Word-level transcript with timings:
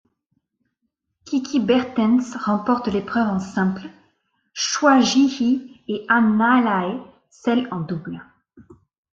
Kiki 1.25 1.59
Bertens 1.59 2.35
remporte 2.35 2.87
l'épreuve 2.87 3.27
en 3.27 3.37
simple, 3.39 3.87
Choi 4.51 4.99
Ji-hee 4.99 5.79
et 5.87 6.05
Han 6.09 6.37
Na-lae 6.37 7.03
celle 7.29 7.67
en 7.71 7.81
double. 7.81 8.19